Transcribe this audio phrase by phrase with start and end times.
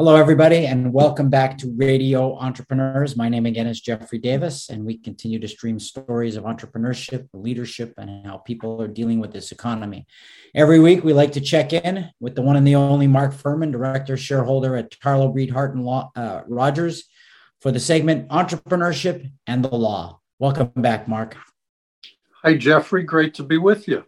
[0.00, 3.16] Hello, everybody, and welcome back to Radio Entrepreneurs.
[3.16, 7.94] My name again is Jeffrey Davis, and we continue to stream stories of entrepreneurship, leadership,
[7.98, 10.06] and how people are dealing with this economy.
[10.54, 13.72] Every week, we like to check in with the one and the only Mark Furman,
[13.72, 17.02] director shareholder at Tarlow Breed Hart and Law, uh, Rodgers,
[17.60, 20.20] for the segment Entrepreneurship and the Law.
[20.38, 21.36] Welcome back, Mark.
[22.44, 23.02] Hi, Jeffrey.
[23.02, 24.04] Great to be with you.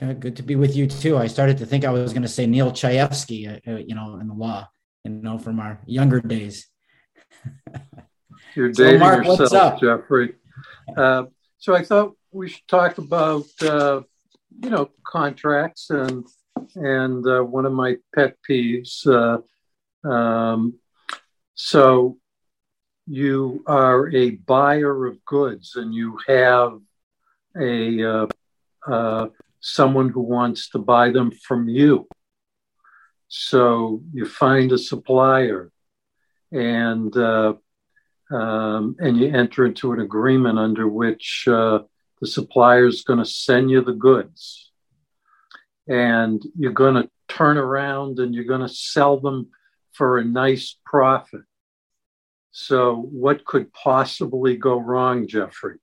[0.00, 1.16] Good to be with you too.
[1.16, 4.18] I started to think I was going to say Neil Chayefsky, uh, uh, you know,
[4.18, 4.66] in the law
[5.04, 6.68] you know, from our younger days.
[8.54, 10.34] You're dating so Mark, yourself, Jeffrey.
[10.96, 11.24] Uh,
[11.58, 14.02] so I thought we should talk about, uh,
[14.62, 16.26] you know, contracts and
[16.74, 19.06] and uh, one of my pet peeves.
[19.06, 20.74] Uh, um,
[21.54, 22.18] so
[23.06, 26.78] you are a buyer of goods and you have
[27.60, 28.26] a uh,
[28.86, 29.28] uh,
[29.60, 32.06] someone who wants to buy them from you
[33.28, 35.70] so you find a supplier
[36.50, 37.54] and uh,
[38.30, 41.80] um, and you enter into an agreement under which uh,
[42.20, 44.70] the supplier is going to send you the goods
[45.88, 49.48] and you're going to turn around and you're going to sell them
[49.92, 51.42] for a nice profit.
[52.50, 55.78] So, what could possibly go wrong, Jeffrey?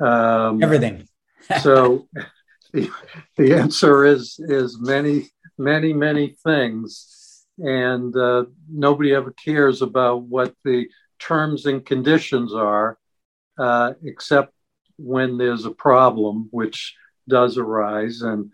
[0.00, 1.06] Um, Everything.
[1.62, 2.08] so,
[2.72, 2.90] the,
[3.36, 7.44] the answer is is many many, many things.
[7.58, 10.86] And uh, nobody ever cares about what the
[11.18, 12.98] terms and conditions are,
[13.58, 14.52] uh, except
[14.96, 16.94] when there's a problem, which
[17.28, 18.22] does arise.
[18.22, 18.50] And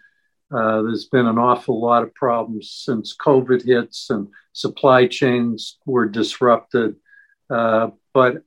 [0.50, 6.06] uh, there's been an awful lot of problems since COVID hits and supply chains were
[6.06, 6.96] disrupted.
[7.50, 8.42] Uh, but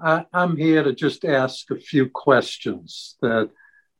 [0.00, 3.50] I, I'm here to just ask a few questions that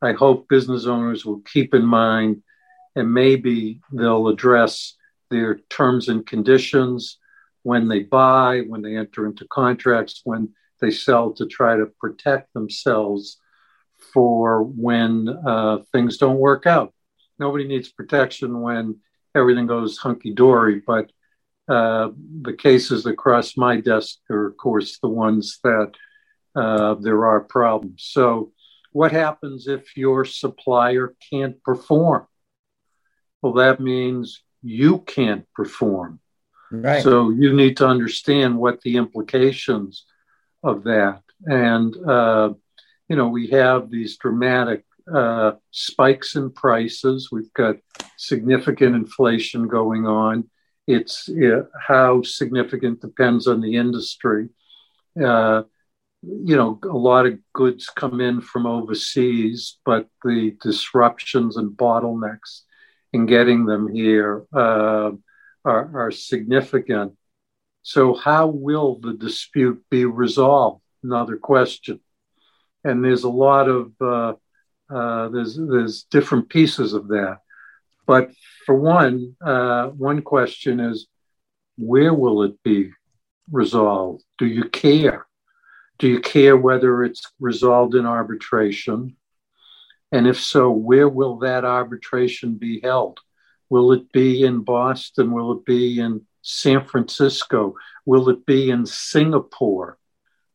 [0.00, 2.42] I hope business owners will keep in mind
[2.98, 4.94] and maybe they'll address
[5.30, 7.18] their terms and conditions
[7.62, 12.52] when they buy, when they enter into contracts, when they sell to try to protect
[12.54, 13.38] themselves
[14.12, 16.94] for when uh, things don't work out.
[17.38, 18.96] Nobody needs protection when
[19.34, 21.10] everything goes hunky dory, but
[21.68, 22.08] uh,
[22.42, 25.92] the cases that cross my desk are, of course, the ones that
[26.56, 28.08] uh, there are problems.
[28.10, 28.52] So,
[28.92, 32.26] what happens if your supplier can't perform?
[33.42, 36.20] Well, that means you can't perform.
[36.70, 37.02] Right.
[37.02, 40.04] So you need to understand what the implications
[40.62, 41.22] of that.
[41.44, 42.54] And, uh,
[43.08, 47.30] you know, we have these dramatic uh, spikes in prices.
[47.32, 47.76] We've got
[48.16, 50.50] significant inflation going on.
[50.86, 54.48] It's uh, how significant depends on the industry.
[55.20, 55.62] Uh,
[56.22, 62.62] you know, a lot of goods come in from overseas, but the disruptions and bottlenecks
[63.12, 65.10] in getting them here uh,
[65.64, 67.14] are, are, significant.
[67.82, 70.82] So, how will the dispute be resolved?
[71.02, 72.00] Another question.
[72.84, 74.34] And there's a lot of uh,
[74.90, 77.38] uh, there's there's different pieces of that.
[78.06, 78.30] But
[78.64, 81.08] for one, uh, one question is,
[81.76, 82.90] where will it be
[83.50, 84.24] resolved?
[84.38, 85.26] Do you care?
[85.98, 89.16] Do you care whether it's resolved in arbitration?
[90.10, 93.20] And if so, where will that arbitration be held?
[93.68, 95.32] Will it be in Boston?
[95.32, 97.74] Will it be in San Francisco?
[98.06, 99.98] Will it be in Singapore?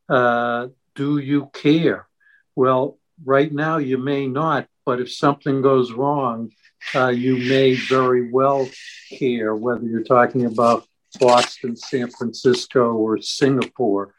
[0.10, 2.08] Uh, do you care?
[2.56, 6.52] Well, right now you may not, but if something goes wrong,
[6.96, 8.68] uh, you may very well
[9.10, 10.86] care whether you're talking about
[11.20, 14.16] Boston, San Francisco, or Singapore.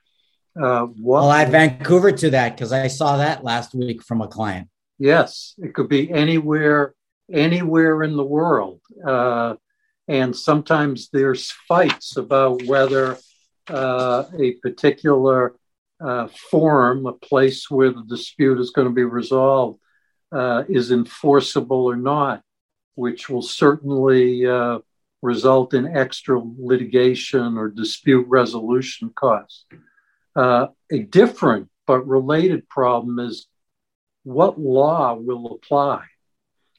[0.60, 4.68] Uh, I'll add Vancouver to that because I saw that last week from a client.
[4.98, 6.94] Yes, it could be anywhere,
[7.32, 8.80] anywhere in the world.
[9.06, 9.54] Uh,
[10.06, 13.18] and sometimes there's fights about whether
[13.68, 15.54] uh, a particular
[16.00, 19.78] uh, forum, a place where the dispute is going to be resolved,
[20.32, 22.42] uh, is enforceable or not,
[22.94, 24.78] which will certainly uh,
[25.22, 29.64] result in extra litigation or dispute resolution costs.
[30.36, 33.46] Uh, a different but related problem is
[34.24, 36.04] what law will apply?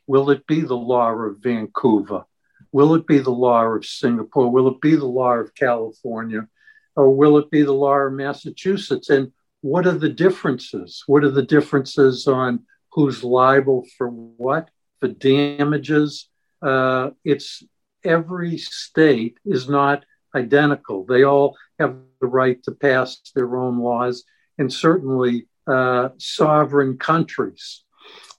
[0.07, 2.25] Will it be the law of Vancouver?
[2.71, 4.51] Will it be the law of Singapore?
[4.51, 6.47] Will it be the law of California?
[6.95, 9.09] Or will it be the law of Massachusetts?
[9.09, 9.31] And
[9.61, 11.03] what are the differences?
[11.07, 14.69] What are the differences on who's liable for what,
[14.99, 16.29] for damages?
[16.61, 17.63] Uh, it's
[18.03, 20.05] every state is not
[20.35, 21.05] identical.
[21.05, 24.23] They all have the right to pass their own laws.
[24.57, 27.83] And certainly uh, sovereign countries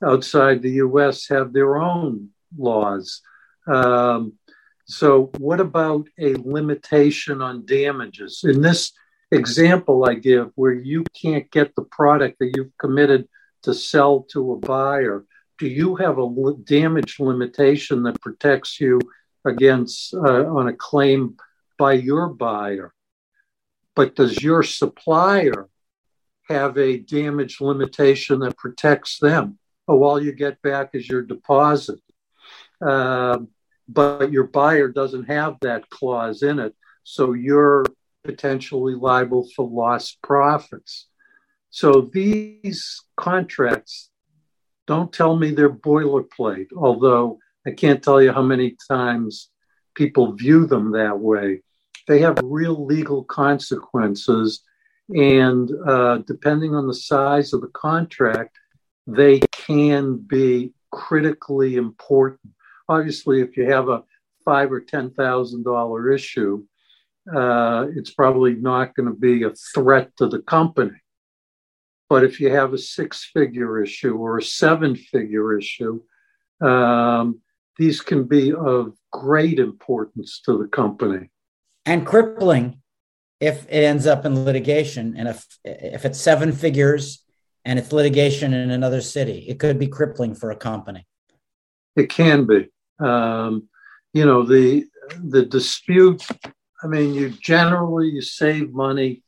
[0.03, 3.23] outside the US have their own laws.
[3.67, 4.35] Um,
[4.89, 8.45] So, what about a limitation on damages?
[8.45, 8.93] In this
[9.33, 13.27] example I give, where you can't get the product that you've committed
[13.63, 15.25] to sell to a buyer,
[15.59, 19.01] do you have a damage limitation that protects you
[19.45, 21.37] against uh, on a claim
[21.79, 22.95] by your buyer?
[23.97, 25.69] But does your supplier
[26.49, 29.59] have a damage limitation that protects them?
[29.89, 32.01] Oh, all you get back is your deposit.
[32.81, 33.39] Uh,
[33.89, 36.75] but your buyer doesn't have that clause in it.
[37.05, 37.85] So you're
[38.25, 41.07] potentially liable for lost profits.
[41.71, 44.11] So these contracts
[44.87, 49.51] don't tell me they're boilerplate, although I can't tell you how many times
[49.95, 51.63] people view them that way.
[52.07, 54.63] They have real legal consequences.
[55.09, 58.57] And uh, depending on the size of the contract,
[59.07, 62.53] they can be critically important
[62.89, 64.03] obviously, if you have a
[64.45, 66.65] five or ten thousand dollar issue,
[67.35, 70.99] uh, it's probably not going to be a threat to the company.
[72.09, 76.01] But if you have a six figure issue or a seven figure issue,
[76.61, 77.41] um,
[77.77, 81.31] these can be of great importance to the company.
[81.85, 82.81] And crippling
[83.41, 85.15] if it ends up in litigation.
[85.17, 87.25] And if, if it's seven figures
[87.65, 91.07] and it's litigation in another city, it could be crippling for a company.
[91.97, 92.69] It can be.
[92.99, 93.69] Um,
[94.13, 94.87] you know, the
[95.23, 96.27] the dispute.
[96.83, 99.23] I mean, you generally you save money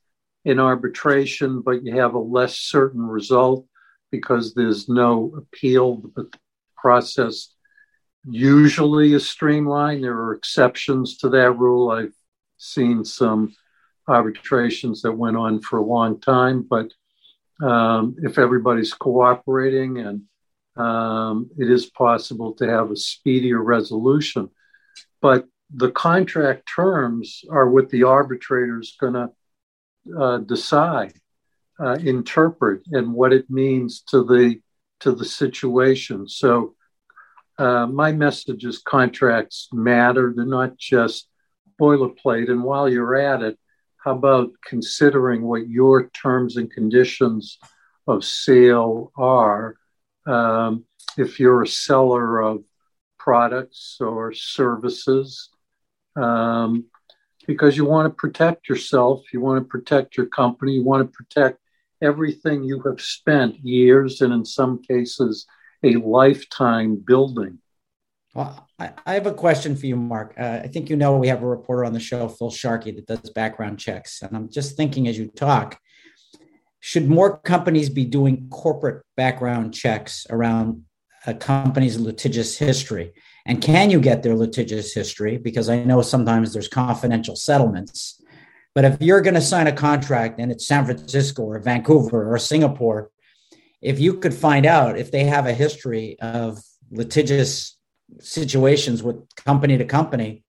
[0.44, 3.66] in arbitration, but you have a less certain result
[4.10, 6.02] because there's no appeal.
[6.14, 6.30] The
[6.76, 7.54] process
[8.24, 10.04] usually is streamlined.
[10.04, 11.90] There are exceptions to that rule.
[11.90, 12.14] I've
[12.56, 13.54] seen some
[14.08, 16.92] arbitrations that went on for a long time, but
[17.62, 20.22] um, if everybody's cooperating and
[20.76, 24.48] um, it is possible to have a speedier resolution.
[25.20, 29.30] But the contract terms are what the arbitrator is going to
[30.18, 31.14] uh, decide,
[31.80, 34.60] uh, interpret, and what it means to the
[35.00, 36.28] to the situation.
[36.28, 36.74] So,
[37.58, 41.28] uh, my message is contracts matter; they're not just
[41.80, 42.50] boilerplate.
[42.50, 43.58] And while you're at it,
[44.08, 47.58] how about considering what your terms and conditions
[48.06, 49.76] of sale are?
[50.26, 50.86] Um,
[51.18, 52.64] if you're a seller of
[53.18, 55.50] products or services,
[56.16, 56.86] um,
[57.46, 61.14] because you want to protect yourself, you want to protect your company, you want to
[61.14, 61.58] protect
[62.00, 65.46] everything you have spent years and in some cases
[65.82, 67.58] a lifetime building.
[68.34, 70.34] Well, I, I have a question for you, Mark.
[70.38, 73.06] Uh, I think you know we have a reporter on the show, Phil Sharkey, that
[73.06, 74.22] does background checks.
[74.22, 75.80] And I'm just thinking as you talk,
[76.80, 80.84] should more companies be doing corporate background checks around
[81.26, 83.12] a company's litigious history?
[83.46, 85.38] And can you get their litigious history?
[85.38, 88.22] Because I know sometimes there's confidential settlements.
[88.74, 92.38] But if you're going to sign a contract and it's San Francisco or Vancouver or
[92.38, 93.10] Singapore,
[93.80, 96.58] if you could find out if they have a history of
[96.90, 97.77] litigious
[98.20, 100.44] situations with company to company,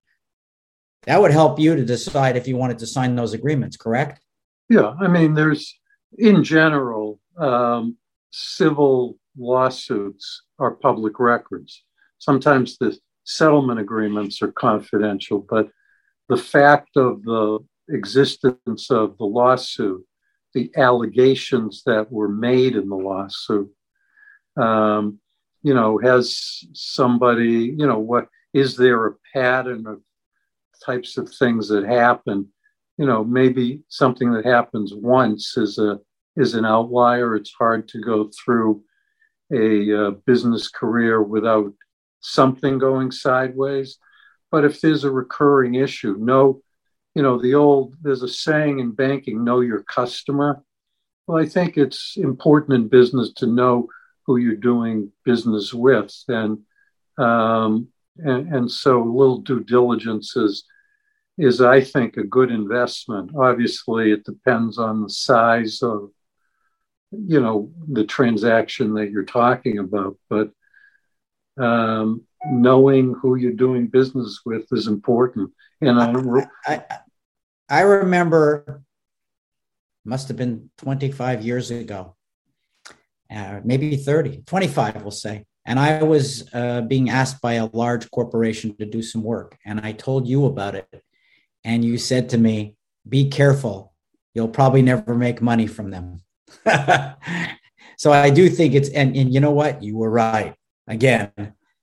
[1.03, 4.21] that would help you to decide if you wanted to sign those agreements, correct?
[4.69, 4.93] Yeah.
[4.99, 5.79] I mean, there's
[6.17, 7.97] in general, um,
[8.31, 11.83] civil lawsuits are public records.
[12.17, 15.69] Sometimes the settlement agreements are confidential, but
[16.27, 17.59] the fact of the
[17.89, 20.05] existence of the lawsuit,
[20.53, 23.71] the allegations that were made in the lawsuit,
[24.57, 25.19] um,
[25.61, 30.01] you know, has somebody, you know, what is there a pattern of
[30.85, 32.47] types of things that happen?
[32.97, 35.99] You know maybe something that happens once is a
[36.35, 37.35] is an outlier.
[37.35, 38.83] It's hard to go through
[39.53, 41.73] a uh, business career without
[42.19, 43.97] something going sideways.
[44.51, 46.61] But if there's a recurring issue no
[47.15, 50.63] you know the old there's a saying in banking know your customer.
[51.27, 53.87] Well i think it's important in business to know
[54.29, 56.59] who you're doing business with and
[57.17, 60.65] um, and, and so little due diligence is
[61.39, 63.31] is, I think, a good investment.
[63.35, 66.11] Obviously, it depends on the size of,
[67.11, 70.17] you know, the transaction that you're talking about.
[70.29, 70.51] But
[71.57, 75.51] um, knowing who you're doing business with is important.
[75.79, 76.83] And I, I,
[77.69, 78.83] I remember,
[80.03, 82.17] must have been 25 years ago,
[83.33, 85.45] uh, maybe 30, 25, we'll say.
[85.65, 89.79] And I was uh, being asked by a large corporation to do some work, and
[89.79, 90.87] I told you about it
[91.63, 92.75] and you said to me,
[93.07, 93.93] Be careful,
[94.33, 96.21] you'll probably never make money from them.
[97.97, 99.83] so I do think it's, and, and you know what?
[99.83, 100.55] You were right.
[100.87, 101.31] Again,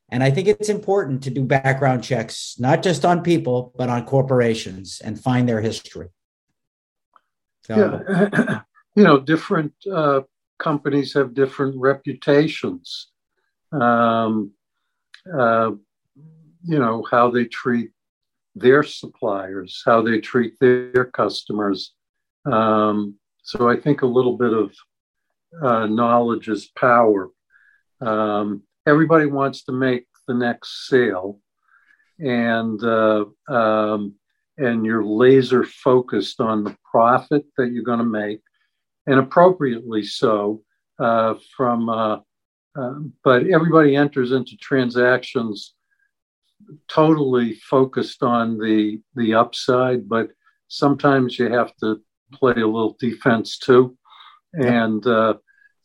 [0.09, 4.05] And I think it's important to do background checks, not just on people, but on
[4.05, 6.09] corporations and find their history.
[7.67, 8.61] So, yeah.
[8.97, 10.23] you know, different uh,
[10.59, 13.09] companies have different reputations.
[13.73, 14.53] Um,
[15.33, 15.73] uh,
[16.65, 17.91] you know, how they treat
[18.55, 21.93] their suppliers, how they treat their customers.
[22.51, 24.73] Um, so I think a little bit of
[25.63, 27.29] uh, knowledge is power.
[28.01, 31.41] Um, everybody wants to make the next sale,
[32.19, 34.15] and uh, um,
[34.59, 38.41] and you're laser focused on the profit that you're going to make,
[39.07, 40.63] and appropriately so.
[40.99, 42.17] Uh, from uh,
[42.79, 45.75] uh, but everybody enters into transactions
[46.89, 50.29] totally focused on the the upside, but
[50.69, 52.01] sometimes you have to
[52.33, 53.97] play a little defense too.
[54.55, 55.35] And uh,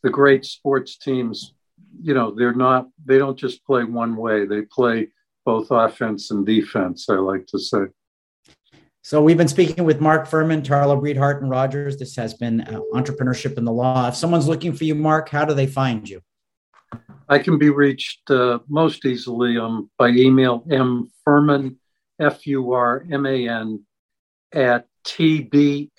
[0.04, 1.54] the great sports teams,
[2.02, 5.10] you know, they're not they don't just play one way; they play
[5.46, 7.08] both offense and defense.
[7.10, 7.86] I like to say.
[9.04, 11.98] So we've been speaking with Mark Furman, Tarlow, Breed, Hart, and Rodgers.
[11.98, 14.08] This has been uh, Entrepreneurship in the Law.
[14.08, 16.22] If someone's looking for you, Mark, how do they find you?
[17.28, 21.80] I can be reached uh, most easily um, by email m furman
[22.20, 23.84] f u r m a n
[24.54, 25.92] at tbhr-law.com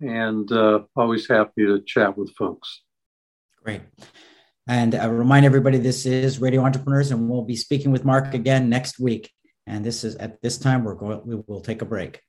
[0.00, 2.82] and uh, always happy to chat with folks.
[3.62, 3.82] Great.
[4.68, 8.68] And I remind everybody this is Radio Entrepreneurs, and we'll be speaking with Mark again
[8.68, 9.32] next week.
[9.66, 12.20] And this is at this time we're going we will take a break.